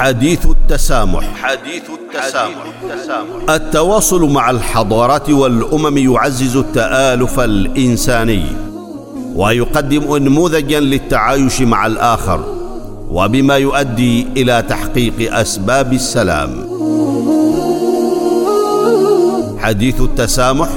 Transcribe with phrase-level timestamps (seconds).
[0.00, 1.24] حديث التسامح.
[1.42, 2.64] حديث التسامح.
[3.50, 8.44] التواصل مع الحضارات والأمم يعزز التآلف الإنساني
[9.34, 12.44] ويقدم انموذجا للتعايش مع الآخر
[13.10, 16.50] وبما يؤدي إلى تحقيق أسباب السلام.
[19.58, 20.68] حديث التسامح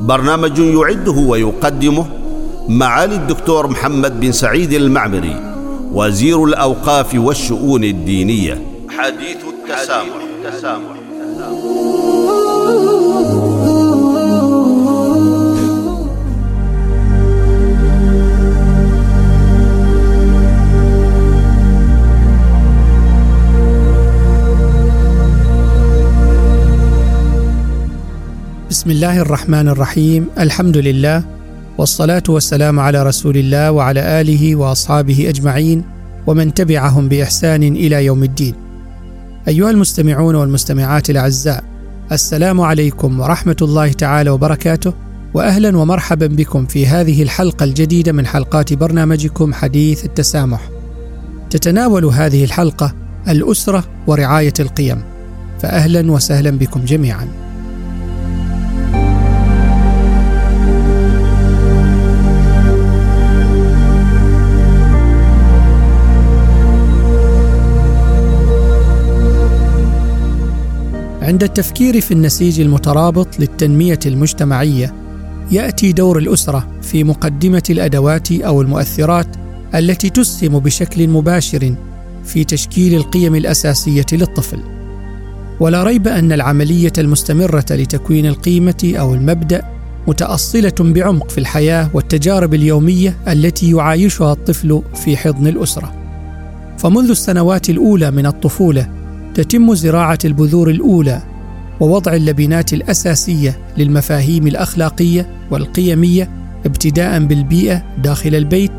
[0.00, 2.06] برنامج يعده ويقدمه
[2.68, 5.45] معالي الدكتور محمد بن سعيد المعمري.
[5.96, 8.62] وزير الأوقاف والشؤون الدينية.
[8.88, 10.96] حديث التسامح, التسامح.
[28.70, 30.26] بسم الله الرحمن الرحيم.
[30.38, 31.24] الحمد لله
[31.78, 35.84] والصلاة والسلام على رسول الله وعلى آله وأصحابه أجمعين
[36.26, 38.54] ومن تبعهم بإحسان إلى يوم الدين.
[39.48, 41.64] أيها المستمعون والمستمعات الأعزاء
[42.12, 44.92] السلام عليكم ورحمة الله تعالى وبركاته
[45.34, 50.60] واهلا ومرحبا بكم في هذه الحلقة الجديدة من حلقات برنامجكم حديث التسامح.
[51.50, 52.94] تتناول هذه الحلقة
[53.28, 55.02] الأسرة ورعاية القيم.
[55.60, 57.45] فاهلا وسهلا بكم جميعا.
[71.26, 74.94] عند التفكير في النسيج المترابط للتنمية المجتمعية
[75.50, 79.26] يأتي دور الأسرة في مقدمة الأدوات أو المؤثرات
[79.74, 81.74] التي تسهم بشكل مباشر
[82.24, 84.58] في تشكيل القيم الأساسية للطفل.
[85.60, 89.62] ولا ريب أن العملية المستمرة لتكوين القيمة أو المبدأ
[90.08, 95.92] متأصلة بعمق في الحياة والتجارب اليومية التي يعايشها الطفل في حضن الأسرة.
[96.78, 99.05] فمنذ السنوات الأولى من الطفولة
[99.36, 101.22] تتم زراعة البذور الأولى
[101.80, 106.30] ووضع اللبنات الأساسية للمفاهيم الأخلاقية والقيمية
[106.66, 108.72] ابتداء بالبيئة داخل البيت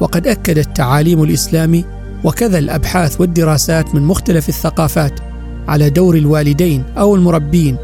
[0.00, 1.84] وقد أكد التعاليم الاسلامي
[2.24, 5.20] وكذا الأبحاث والدراسات من مختلف الثقافات
[5.68, 7.76] على دور الوالدين أو المربين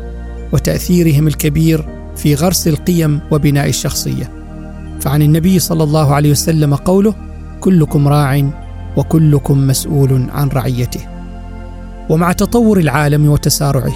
[0.53, 4.31] وتأثيرهم الكبير في غرس القيم وبناء الشخصية.
[5.01, 7.15] فعن النبي صلى الله عليه وسلم قوله
[7.61, 8.51] كلكم راع
[8.97, 11.20] وكلكم مسؤول عن رعيته.
[12.11, 13.93] ومع تطور العالم وتسارعه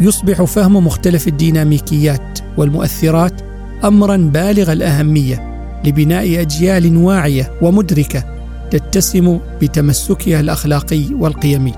[0.00, 3.42] يصبح فهم مختلف الديناميكيات والمؤثرات
[3.84, 5.50] امرا بالغ الأهمية
[5.84, 8.24] لبناء أجيال واعية ومدركة
[8.70, 11.72] تتسم بتمسكها الأخلاقي والقيمي.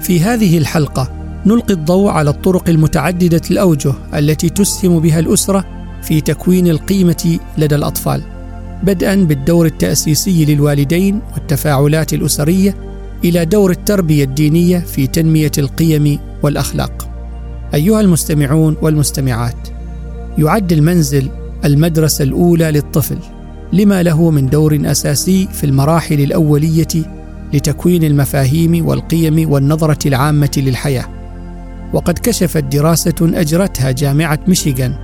[0.00, 1.10] في هذه الحلقة
[1.46, 5.64] نلقي الضوء على الطرق المتعددة الأوجه التي تسهم بها الأسرة
[6.02, 8.22] في تكوين القيمة لدى الأطفال.
[8.82, 12.89] بدءا بالدور التأسيسي للوالدين والتفاعلات الأسرية
[13.24, 17.08] إلى دور التربية الدينية في تنمية القيم والأخلاق.
[17.74, 19.68] أيها المستمعون والمستمعات،
[20.38, 21.28] يعد المنزل
[21.64, 23.18] المدرسة الأولى للطفل،
[23.72, 26.86] لما له من دور أساسي في المراحل الأولية
[27.52, 31.08] لتكوين المفاهيم والقيم والنظرة العامة للحياة.
[31.92, 34.94] وقد كشفت دراسة أجرتها جامعة ميشيغان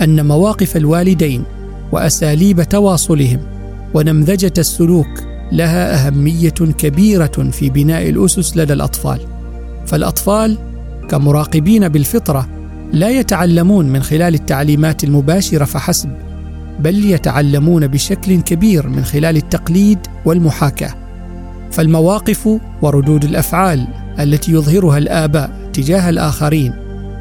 [0.00, 1.42] أن مواقف الوالدين
[1.92, 3.38] وأساليب تواصلهم
[3.94, 9.20] ونمذجة السلوك لها أهمية كبيرة في بناء الأسس لدى الأطفال.
[9.86, 10.58] فالأطفال
[11.08, 12.48] كمراقبين بالفطرة
[12.92, 16.10] لا يتعلمون من خلال التعليمات المباشرة فحسب
[16.80, 20.94] بل يتعلمون بشكل كبير من خلال التقليد والمحاكاة.
[21.70, 22.48] فالمواقف
[22.82, 23.86] وردود الأفعال
[24.20, 26.72] التي يظهرها الآباء تجاه الآخرين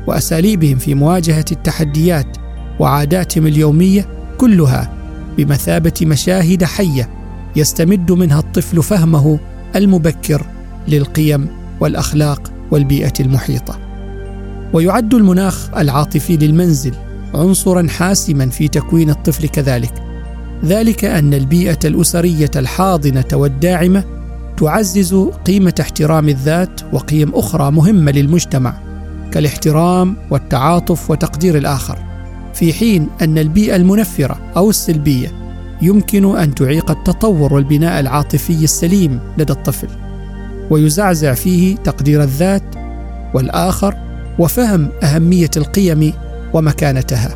[0.08, 2.38] وأساليبهم في مواجهة التحديات
[2.80, 4.92] وعاداتهم اليومية كلها
[5.38, 7.10] بمثابة مشاهد حية
[7.56, 9.40] يستمد منها الطفل فهمه
[9.76, 10.46] المبكر
[10.88, 11.48] للقيم
[11.80, 13.80] والأخلاق والبيئة المحيطة.
[14.74, 16.94] ويعد المناخ العاطفي للمنزل
[17.34, 19.94] عنصرا حاسما في تكوين الطفل كذلك.
[20.66, 24.04] ذلك أن البيئة الأسرية الحاضنة والداعمة
[24.58, 25.16] تعزز
[25.46, 28.74] قيمة احترام الذات وقيم أخرى مهمة للمجتمع
[29.32, 31.98] كالاحترام والتعاطف وتقدير الآخر.
[32.54, 35.45] في حين أن البيئة المنفرة أو السلبية
[35.86, 39.88] يمكن أن تعيق التطور والبناء العاطفي السليم لدى الطفل
[40.70, 42.64] ويزعزع فيه تقدير الذات
[43.34, 43.96] والآخر
[44.40, 46.14] وفهم أهمية القيم
[46.54, 47.36] ومكانتها.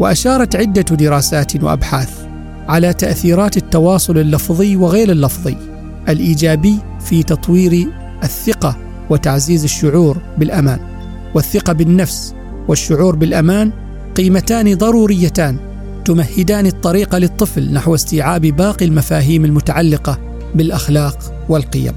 [0.00, 2.10] وأشارت عدة دراسات وأبحاث
[2.68, 5.56] على تأثيرات التواصل اللفظي وغير اللفظي
[6.08, 7.86] الإيجابي في تطوير
[8.22, 8.76] الثقة
[9.10, 10.78] وتعزيز الشعور بالأمان
[11.34, 12.34] والثقة بالنفس
[12.68, 13.72] والشعور بالأمان
[14.16, 15.69] قيمتان ضروريتان
[16.04, 20.18] تمهدان الطريق للطفل نحو استيعاب باقي المفاهيم المتعلقة
[20.54, 21.18] بالأخلاق
[21.48, 21.94] والقيم.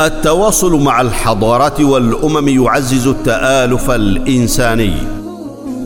[0.00, 4.94] التواصل مع الحضارات والأمم يعزز التآلف الإنساني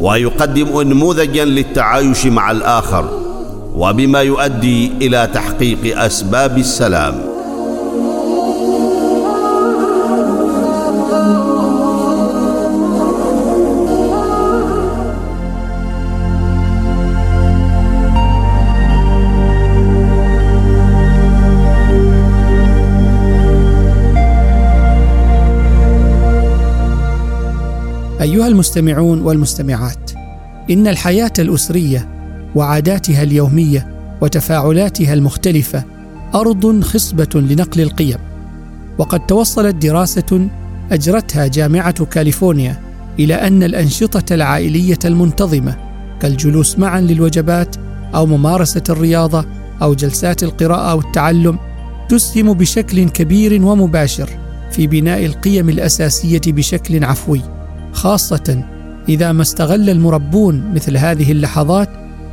[0.01, 3.22] ويقدم انموذجا للتعايش مع الآخر
[3.75, 7.33] وبما يؤدي إلى تحقيق أسباب السلام.
[28.21, 30.11] أيها المستمعون والمستمعات
[30.71, 32.22] إن الحياة الأسرية
[32.55, 33.87] وعاداتها اليومية
[34.21, 35.85] وتفاعلاتها المختلفة
[36.35, 38.19] أرض خصبة لنقل القيم.
[38.99, 40.49] وقد توصلت دراسة
[40.93, 42.81] أجرتها جامعة كاليفورنيا
[43.19, 45.77] إلى أن الأنشطة العائلية المنتظمة
[46.21, 47.77] كالجلوس معا للوجبات
[48.15, 49.45] أو ممارسة الرياضة
[49.83, 51.59] أو جلسات القراءة والتعلم
[52.09, 54.29] تسهم بشكل كبير ومباشر
[54.71, 57.41] في بناء القيم الأساسية بشكل عفوي
[57.93, 58.65] خاصة
[59.09, 61.89] إذا ما استغل المربون مثل هذه اللحظات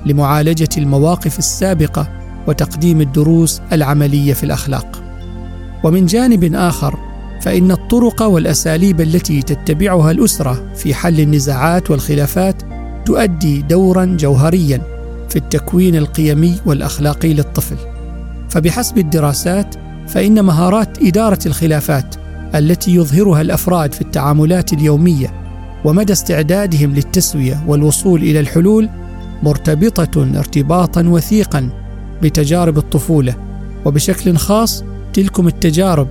[0.06, 2.08] لمعالجة المواقف السابقة
[2.48, 5.04] وتقديم الدروس العملية في الأخلاق.
[5.84, 7.00] ومن جانب آخر
[7.42, 12.56] فإن الطرق والأساليب التي تتبعها الأسرة في حل النزاعات والخلافات
[13.06, 14.82] تؤدي دورا جوهريا
[15.30, 17.78] في التكوين القيمي والأخلاقي للطفل.
[18.50, 19.76] فبحسب الدراسات
[20.08, 22.16] فإن مهارات إدارة الخلافات
[22.56, 25.34] التي يظهرها الأفراد في التعاملات اليومية
[25.86, 28.90] ومدى استعدادهم للتسوية والوصول إلى الحلول
[29.44, 31.70] مرتبطة ارتباطا وثيقا
[32.22, 33.36] بتجارب الطفولة
[33.86, 34.84] وبشكل خاص
[35.14, 36.08] تلكم التجارب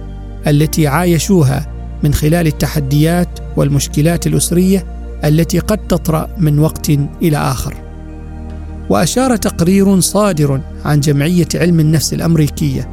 [0.46, 1.66] التي عايشوها
[2.02, 4.86] من خلال التحديات والمشكلات الأسرية
[5.24, 6.90] التي قد تطرأ من وقت
[7.22, 7.74] إلى آخر.
[8.90, 12.88] وأشار تقرير صادر عن جمعية علم النفس الأمريكية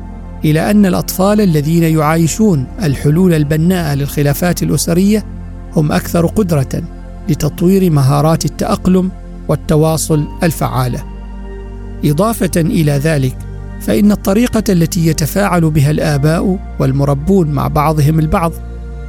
[0.46, 5.26] إلى أن الأطفال الذين يعايشون الحلول البناءة للخلافات الأسرية
[5.76, 6.82] هم أكثر قدرة
[7.30, 9.12] لتطوير مهارات التأقلم
[9.48, 11.04] والتواصل الفعالة.
[12.06, 13.38] إضافة إلى ذلك
[13.82, 18.52] فإن الطريقة التي يتفاعل بها الآباء والمربون مع بعضهم البعض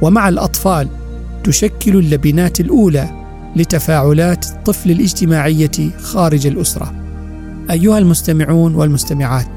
[0.01, 0.87] ومع الأطفال
[1.43, 3.09] تشكل اللبنات الأولى
[3.55, 6.93] لتفاعلات الطفل الاجتماعية خارج الأسرة.
[7.71, 9.47] أيها المستمعون والمستمعات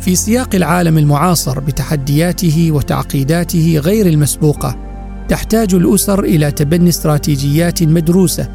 [0.00, 4.76] في سياق العالم المعاصر بتحدياته وتعقيداته غير المسبوقة
[5.28, 8.48] تحتاج الأسر إلى تبني استراتيجيات مدروسة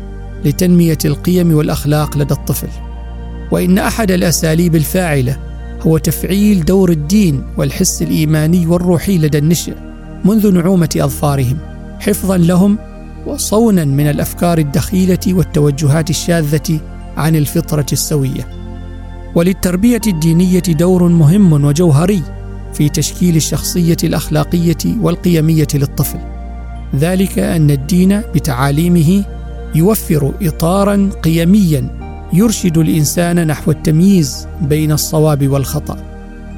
[0.46, 2.70] لتنمية القيم والأخلاق لدى الطفل.
[3.52, 5.38] وإن أحد الأساليب الفاعلة
[5.82, 9.74] هو تفعيل دور الدين والحس الإيماني والروحي لدى النشء
[10.26, 11.58] منذ نعومة أظفارهم
[12.00, 12.78] حفظا لهم
[13.28, 16.80] وصونا من الأفكار الدخيلة والتوجهات الشاذة
[17.18, 18.48] عن الفطرة السوية.
[19.36, 22.22] وللتربية الدينية دور مهم وجوهري
[22.74, 26.20] في تشكيل الشخصية الأخلاقية والقيمية للطفل.
[26.96, 29.26] ذلك أن الدين بتعاليمه
[29.76, 31.88] يوفر اطارا قيميا
[32.34, 35.98] يرشد الإنسان نحو التمييز بين الصواب والخطأ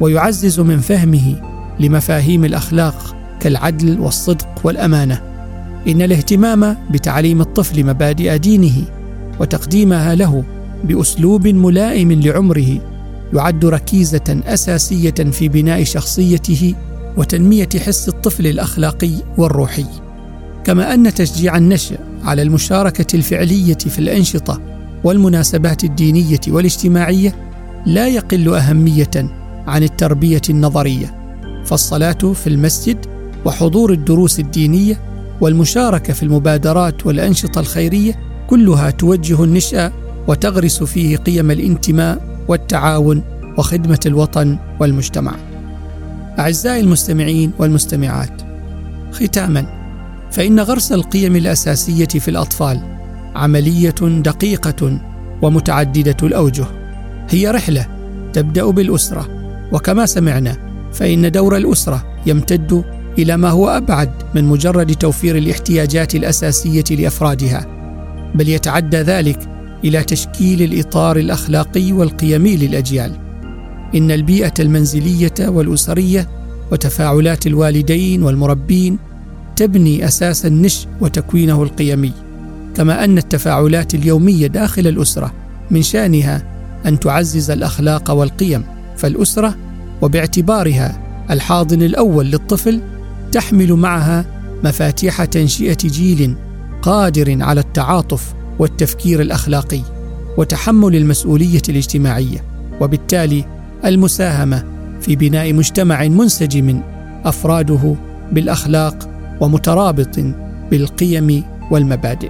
[0.01, 1.35] ويعزز من فهمه
[1.79, 5.21] لمفاهيم الأخلاق كالعدل والصدق والأمانة.
[5.87, 8.83] إن الاهتمام بتعليم الطفل مبادئ دينه
[9.39, 10.43] وتقديمها له
[10.83, 12.79] بأسلوب ملائم لعمره
[13.33, 16.73] يعد ركيزة أساسية في بناء شخصيته
[17.17, 19.85] وتنمية حس الطفل الأخلاقي والروحي.
[20.63, 24.61] كما أن تشجيع النشء على المشاركة الفعلية في الأنشطة
[25.03, 27.35] والمناسبات الدينية والاجتماعية
[27.85, 29.11] لا يقل أهمية
[29.67, 31.15] عن التربية النظرية
[31.65, 32.97] فالصلاة في المسجد
[33.45, 35.01] وحضور الدروس الدينية
[35.41, 38.19] والمشاركة في المبادرات والأنشطة الخيرية
[38.49, 39.91] كلها توجه النشأ
[40.27, 43.23] وتغرس فيه قيم الانتماء والتعاون
[43.57, 45.35] وخدمة الوطن والمجتمع.
[46.39, 48.41] أعزائي المستمعين والمستمعات
[49.11, 49.76] ختاما
[50.37, 52.81] فإن غرس القيم الأساسية في الأطفال
[53.35, 54.99] عملية دقيقة
[55.41, 56.65] ومتعددة الأوجه.
[57.29, 57.87] هي رحلة
[58.33, 59.27] تبدأ بالأسرة
[59.71, 60.57] وكما سمعنا
[60.93, 62.83] فإن دور الأسرة يمتد
[63.19, 67.65] إلى ما هو أبعد من مجرد توفير الاحتياجات الأساسية لأفرادها
[68.35, 69.39] بل يتعدى ذلك
[69.85, 73.11] إلى تشكيل الإطار الأخلاقي والقيمي للأجيال.
[73.95, 76.29] إن البيئة المنزلية والأسرية
[76.71, 79.06] وتفاعلات الوالدين والمربين
[79.57, 82.13] تبني أساس النشء وتكوينه القيمي
[82.75, 85.33] كما أن التفاعلات اليومية داخل الأسرة
[85.71, 86.43] من شأنها
[86.85, 88.63] أن تعزز الأخلاق والقيم
[88.97, 89.55] فالأسرة
[90.01, 90.99] وباعتبارها
[91.31, 92.81] الحاضن الأول للطفل
[93.31, 94.25] تحمل معها
[94.63, 96.35] مفاتيح تنشئة جيل
[96.81, 99.81] قادر على التعاطف والتفكير الأخلاقي
[100.37, 102.43] وتحمل المسؤولية الاجتماعية
[102.81, 103.45] وبالتالي
[103.85, 104.63] المساهمة
[105.01, 106.81] في بناء مجتمع منسجم
[107.25, 107.95] أفراده
[108.31, 110.19] بالأخلاق ومترابط
[110.71, 112.29] بالقيم والمبادئ.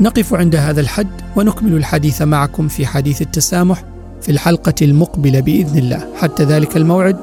[0.00, 3.82] نقف عند هذا الحد ونكمل الحديث معكم في حديث التسامح
[4.22, 6.06] في الحلقة المقبلة بإذن الله.
[6.16, 7.16] حتى ذلك الموعد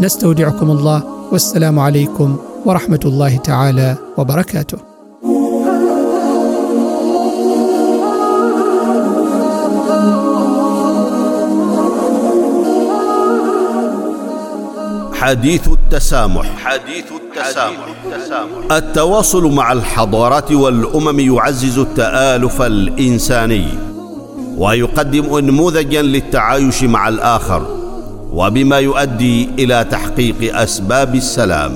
[0.00, 4.89] نستودعكم الله والسلام عليكم ورحمة الله تعالى وبركاته.
[15.20, 16.46] حديث التسامح.
[16.64, 18.72] حديث التسامح.
[18.72, 23.64] التواصل مع الحضارات والأمم يعزز التآلف الإنساني
[24.56, 27.66] ويقدم انموذجا للتعايش مع الآخر
[28.32, 31.72] وبما يؤدي إلى تحقيق أسباب السلام.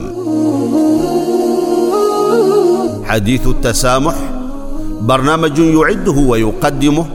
[3.04, 4.14] حديث التسامح
[5.00, 7.06] برنامج يعده ويقدمه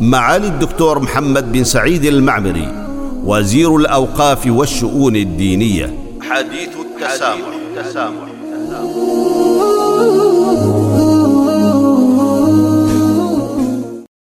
[0.00, 2.85] معالي الدكتور محمد بن سعيد المعمري.
[3.26, 8.28] وزير الأوقاف والشؤون الدينية حديث التسامح, حديث التسامح.